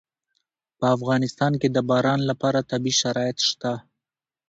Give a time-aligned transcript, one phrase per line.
[0.77, 3.73] په افغانستان کې د باران لپاره طبیعي شرایط شته.